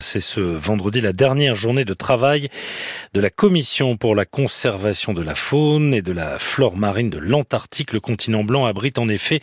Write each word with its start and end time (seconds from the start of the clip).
C'est 0.00 0.20
ce 0.20 0.40
vendredi 0.40 1.00
la 1.00 1.14
dernière 1.14 1.54
journée 1.54 1.86
de 1.86 1.94
travail 1.94 2.50
de 3.14 3.20
la 3.20 3.30
Commission 3.30 3.96
pour 3.96 4.14
la 4.14 4.26
conservation 4.26 5.14
de 5.14 5.22
la 5.22 5.34
faune 5.34 5.94
et 5.94 6.02
de 6.02 6.12
la 6.12 6.38
flore 6.38 6.76
marine 6.76 7.08
de 7.08 7.16
l'Antarctique. 7.16 7.94
Le 7.94 8.00
continent 8.00 8.44
blanc 8.44 8.66
abrite 8.66 8.98
en 8.98 9.08
effet 9.08 9.40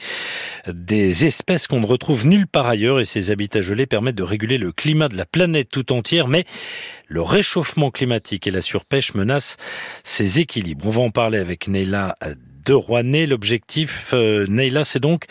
des 0.68 1.26
espèces 1.26 1.66
qu'on 1.66 1.82
ne 1.82 1.88
retrouve 1.88 2.28
nulle 2.28 2.46
part 2.46 2.68
ailleurs 2.68 3.00
et 3.00 3.06
ces 3.06 3.32
habitats 3.32 3.62
gelés 3.62 3.88
permettent 3.88 4.14
de 4.14 4.22
réguler 4.22 4.60
le 4.60 4.72
climat 4.72 5.08
de 5.08 5.18
la 5.18 5.26
planète 5.26 5.70
tout 5.70 5.92
entière. 5.92 6.28
Mais 6.28 6.46
le 7.08 7.24
réchauffement 7.24 7.90
climatique 7.90 8.46
et 8.46 8.52
la 8.52 8.62
surpêche 8.62 9.16
menacent 9.16 9.58
ces 10.04 10.40
équilibres. 10.40 10.86
On 10.86 10.92
va 10.92 11.02
en 11.02 11.10
parler 11.10 11.40
avec 11.40 11.68
Neila 11.68 12.16
de 12.70 12.74
Rouanet. 12.76 13.26
L'objectif, 13.26 14.12
euh, 14.14 14.46
Neila, 14.48 14.84
c'est 14.84 15.00
donc 15.00 15.26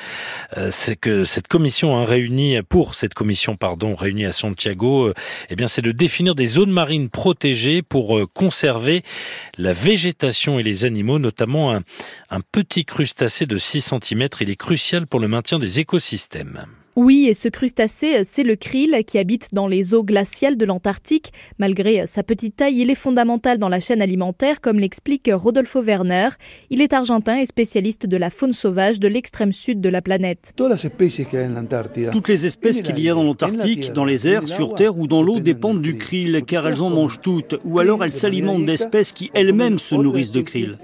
euh, 0.57 0.71
c'est 0.73 0.97
que 0.97 1.23
cette 1.23 1.47
commission 1.47 1.97
a 1.97 2.05
réuni 2.05 2.61
pour 2.69 2.97
cette 2.97 3.15
commission 3.15 3.57
pardon 3.57 3.95
réunie 3.95 4.27
à 4.27 4.33
Santiago, 4.33 5.07
euh, 5.07 5.15
eh 5.49 5.55
bien 5.55 5.69
c'est 5.69 5.83
de 5.83 5.93
définir 5.93 6.35
des 6.35 6.49
zones 6.49 6.73
marines 6.73 7.11
protégées 7.11 7.83
pour 7.83 8.21
conserver 8.35 9.05
la 9.57 9.73
végétation 9.73 10.59
et 10.59 10.65
les 10.65 10.85
animaux, 10.85 11.21
notamment 11.21 11.73
un, 11.73 11.83
un 12.31 12.41
petit 12.41 12.85
crustacé 12.85 13.47
de 13.47 13.57
6 13.57 13.93
cm. 14.03 14.29
Il 14.41 14.51
est 14.51 14.57
crucial 14.57 15.07
pour 15.07 15.21
le 15.21 15.29
maintien 15.29 15.61
des 15.61 15.79
écosystèmes. 15.79 16.67
Oui, 17.01 17.29
et 17.29 17.35
ce 17.35 17.49
crustacé, 17.49 18.25
c'est 18.25 18.43
le 18.43 18.57
krill 18.57 19.05
qui 19.07 19.19
habite 19.19 19.55
dans 19.55 19.69
les 19.69 19.95
eaux 19.95 20.03
glaciales 20.03 20.57
de 20.57 20.65
l'Antarctique. 20.65 21.33
Malgré 21.61 22.09
sa 22.09 22.25
petite 22.25 22.57
taille, 22.57 22.81
il 22.81 22.91
est 22.91 22.97
fondamental 22.97 23.59
dans 23.59 23.69
la 23.69 23.79
chaîne 23.79 24.03
alimentaire, 24.03 24.61
comme 24.61 24.81
l'explique 24.81 25.31
Rodolfo 25.33 25.81
Werner. 25.81 26.31
Il 26.71 26.83
est 26.83 26.93
argentin 26.93 27.39
et 27.39 27.47
spécialiste 27.47 28.07
de 28.07 28.17
la 28.17 28.31
faune 28.31 28.53
sauvage 28.53 28.99
de 28.99 29.07
l'extrême 29.07 29.53
sud 29.53 29.81
de 29.81 29.89
la 29.89 30.03
planète. 30.03 30.55
Toutes 30.57 32.29
les 32.29 32.47
espèces 32.47 32.83
qu'il 32.83 32.99
y 32.99 33.09
a 33.09 33.15
dans 33.15 33.23
l'Antarctique, 33.23 33.93
dans 33.93 34.05
les 34.05 34.27
airs, 34.27 34.49
sur 34.49 34.75
Terre 34.75 34.99
ou 34.99 35.07
dans 35.07 35.23
l'eau 35.23 35.39
dépendent 35.39 35.83
du 35.83 35.99
krill, 35.99 36.43
car 36.45 36.67
elles 36.67 36.83
en 36.83 36.91
mangent 36.91 37.21
toutes, 37.23 37.55
ou 37.65 37.79
alors 37.79 38.03
elles 38.03 38.11
s'alimentent 38.11 38.67
d'espèces 38.67 39.13
qui 39.13 39.31
elles-mêmes 39.35 39.79
se 39.79 39.95
nourrissent 39.95 40.33
de 40.33 40.41
krill. 40.41 40.81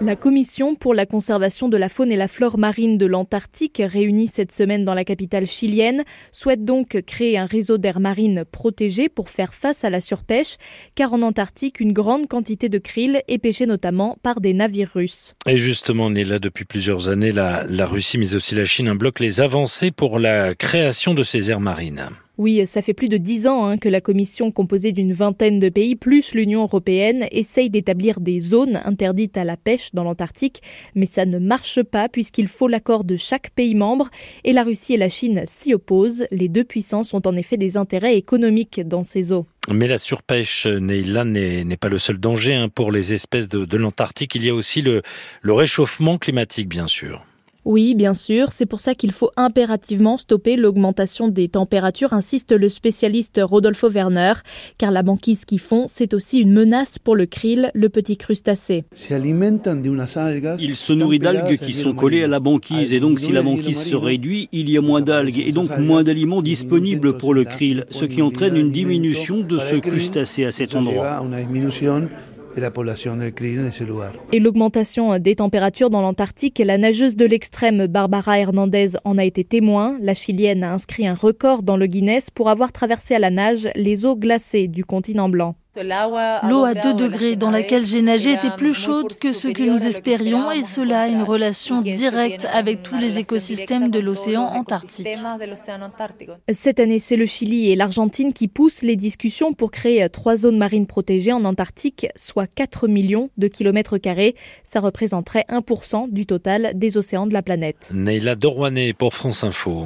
La 0.00 0.16
Commission 0.16 0.74
pour 0.74 0.94
la 0.94 1.06
conservation 1.06 1.68
de 1.68 1.76
la 1.76 1.88
faune 1.88 2.12
et 2.12 2.16
la 2.16 2.28
flore 2.28 2.58
marine 2.58 2.98
de 2.98 3.06
l'Antarctique, 3.06 3.82
réunie 3.84 4.28
cette 4.28 4.52
semaine 4.52 4.84
dans 4.84 4.94
la 4.94 5.04
capitale 5.04 5.46
chilienne, 5.46 6.04
souhaite 6.32 6.64
donc 6.64 7.00
créer 7.06 7.38
un 7.38 7.46
réseau 7.46 7.78
d'air 7.78 8.00
marine 8.00 8.44
protégé 8.44 9.08
pour 9.08 9.30
faire 9.30 9.54
face 9.54 9.84
à 9.84 9.90
la 9.90 10.00
surpêche, 10.00 10.56
car 10.94 11.12
en 11.12 11.22
Antarctique, 11.22 11.80
une 11.80 11.92
grande 11.92 12.28
quantité 12.28 12.68
de 12.68 12.78
krill 12.78 13.22
est 13.28 13.38
pêchée 13.38 13.66
notamment 13.66 14.16
par 14.22 14.40
des 14.40 14.54
navires 14.54 14.90
russes. 14.94 15.34
Et 15.46 15.56
justement, 15.56 16.06
on 16.06 16.14
est 16.14 16.24
là 16.24 16.38
depuis 16.38 16.64
plusieurs 16.64 17.08
années, 17.08 17.32
la, 17.32 17.64
la 17.64 17.86
Russie 17.86 18.18
mais 18.18 18.34
aussi 18.34 18.54
la 18.54 18.64
Chine 18.64 18.92
bloquent 18.92 19.22
les 19.22 19.40
avancées 19.40 19.90
pour 19.90 20.18
la 20.18 20.54
création 20.54 21.14
de 21.14 21.22
ces 21.22 21.50
aires 21.50 21.60
marines. 21.60 22.10
Oui, 22.38 22.66
ça 22.66 22.82
fait 22.82 22.92
plus 22.92 23.08
de 23.08 23.16
dix 23.16 23.46
ans 23.46 23.64
hein, 23.64 23.78
que 23.78 23.88
la 23.88 24.02
Commission, 24.02 24.52
composée 24.52 24.92
d'une 24.92 25.14
vingtaine 25.14 25.58
de 25.58 25.70
pays, 25.70 25.96
plus 25.96 26.34
l'Union 26.34 26.62
européenne, 26.64 27.26
essaye 27.30 27.70
d'établir 27.70 28.20
des 28.20 28.40
zones 28.40 28.80
interdites 28.84 29.38
à 29.38 29.44
la 29.44 29.56
pêche 29.56 29.94
dans 29.94 30.04
l'Antarctique, 30.04 30.60
mais 30.94 31.06
ça 31.06 31.24
ne 31.24 31.38
marche 31.38 31.82
pas 31.82 32.10
puisqu'il 32.10 32.48
faut 32.48 32.68
l'accord 32.68 33.04
de 33.04 33.16
chaque 33.16 33.50
pays 33.50 33.74
membre 33.74 34.10
et 34.44 34.52
la 34.52 34.64
Russie 34.64 34.92
et 34.92 34.98
la 34.98 35.08
Chine 35.08 35.44
s'y 35.46 35.72
opposent. 35.72 36.26
Les 36.30 36.48
deux 36.48 36.64
puissances 36.64 37.14
ont 37.14 37.22
en 37.24 37.36
effet 37.36 37.56
des 37.56 37.78
intérêts 37.78 38.16
économiques 38.16 38.86
dans 38.86 39.02
ces 39.02 39.32
eaux. 39.32 39.46
Mais 39.72 39.88
la 39.88 39.98
surpêche, 39.98 40.66
n'est 40.66 41.76
pas 41.76 41.88
le 41.88 41.98
seul 41.98 42.18
danger 42.18 42.54
hein, 42.54 42.68
pour 42.68 42.92
les 42.92 43.14
espèces 43.14 43.48
de, 43.48 43.76
l'Antarctique. 43.78 44.34
Il 44.34 44.44
y 44.44 44.50
a 44.50 44.54
aussi 44.54 44.82
le 44.82 45.02
réchauffement 45.42 46.18
climatique, 46.18 46.68
bien 46.68 46.86
sûr. 46.86 47.24
Oui, 47.66 47.96
bien 47.96 48.14
sûr, 48.14 48.52
c'est 48.52 48.64
pour 48.64 48.78
ça 48.78 48.94
qu'il 48.94 49.10
faut 49.10 49.32
impérativement 49.36 50.18
stopper 50.18 50.54
l'augmentation 50.54 51.26
des 51.26 51.48
températures, 51.48 52.12
insiste 52.12 52.52
le 52.52 52.68
spécialiste 52.68 53.40
Rodolfo 53.42 53.90
Werner, 53.90 54.34
car 54.78 54.92
la 54.92 55.02
banquise 55.02 55.44
qu'ils 55.44 55.58
font, 55.58 55.86
c'est 55.88 56.14
aussi 56.14 56.38
une 56.38 56.52
menace 56.52 57.00
pour 57.00 57.16
le 57.16 57.26
krill, 57.26 57.72
le 57.74 57.88
petit 57.88 58.16
crustacé. 58.16 58.84
Il 59.10 60.76
se 60.76 60.92
nourrit 60.92 61.18
d'algues 61.18 61.58
qui 61.58 61.72
sont 61.72 61.92
collées 61.92 62.22
à 62.22 62.28
la 62.28 62.38
banquise, 62.38 62.92
et 62.92 63.00
donc 63.00 63.18
si 63.18 63.32
la 63.32 63.42
banquise 63.42 63.82
se 63.82 63.96
réduit, 63.96 64.48
il 64.52 64.70
y 64.70 64.78
a 64.78 64.80
moins 64.80 65.00
d'algues, 65.00 65.42
et 65.44 65.50
donc 65.50 65.76
moins 65.76 66.04
d'aliments 66.04 66.42
disponibles 66.42 67.16
pour 67.18 67.34
le 67.34 67.42
krill, 67.42 67.84
ce 67.90 68.04
qui 68.04 68.22
entraîne 68.22 68.56
une 68.56 68.70
diminution 68.70 69.40
de 69.40 69.58
ce 69.58 69.74
crustacé 69.74 70.44
à 70.44 70.52
cet 70.52 70.76
endroit 70.76 71.26
et 74.32 74.40
l'augmentation 74.40 75.18
des 75.18 75.36
températures 75.36 75.90
dans 75.90 76.00
l'Antarctique, 76.00 76.62
la 76.64 76.78
nageuse 76.78 77.14
de 77.14 77.26
l'extrême 77.26 77.86
Barbara 77.86 78.38
Hernandez 78.38 78.88
en 79.04 79.18
a 79.18 79.24
été 79.24 79.44
témoin. 79.44 79.98
La 80.00 80.14
Chilienne 80.14 80.64
a 80.64 80.72
inscrit 80.72 81.06
un 81.06 81.14
record 81.14 81.62
dans 81.62 81.76
le 81.76 81.86
Guinness 81.86 82.30
pour 82.30 82.48
avoir 82.48 82.72
traversé 82.72 83.14
à 83.14 83.18
la 83.18 83.30
nage 83.30 83.68
les 83.74 84.06
eaux 84.06 84.16
glacées 84.16 84.68
du 84.68 84.84
continent 84.84 85.28
blanc. 85.28 85.56
L'eau 85.82 86.64
à 86.64 86.74
2 86.74 86.94
degrés 86.94 87.36
dans 87.36 87.50
laquelle 87.50 87.84
j'ai 87.84 88.02
nagé 88.02 88.32
était 88.32 88.50
plus 88.50 88.74
chaude 88.74 89.12
que 89.20 89.32
ce 89.32 89.48
que 89.48 89.62
nous 89.62 89.84
espérions 89.86 90.50
et 90.50 90.62
cela 90.62 91.02
a 91.02 91.06
une 91.08 91.22
relation 91.22 91.80
directe 91.80 92.46
avec 92.50 92.82
tous 92.82 92.96
les 92.96 93.18
écosystèmes 93.18 93.90
de 93.90 93.98
l'océan 93.98 94.44
Antarctique. 94.44 95.08
Cette 96.50 96.80
année, 96.80 96.98
c'est 96.98 97.16
le 97.16 97.26
Chili 97.26 97.70
et 97.70 97.76
l'Argentine 97.76 98.32
qui 98.32 98.48
poussent 98.48 98.82
les 98.82 98.96
discussions 98.96 99.52
pour 99.52 99.70
créer 99.70 100.08
trois 100.08 100.36
zones 100.36 100.58
marines 100.58 100.86
protégées 100.86 101.32
en 101.32 101.44
Antarctique, 101.44 102.06
soit 102.16 102.46
4 102.46 102.88
millions 102.88 103.30
de 103.36 103.48
kilomètres 103.48 103.98
carrés. 103.98 104.34
Ça 104.64 104.80
représenterait 104.80 105.44
1% 105.50 106.10
du 106.10 106.26
total 106.26 106.72
des 106.74 106.96
océans 106.96 107.26
de 107.26 107.34
la 107.34 107.42
planète. 107.42 107.90
Neila 107.94 108.34
Dorwané 108.34 108.92
pour 108.92 109.12
France 109.12 109.44
Info. 109.44 109.84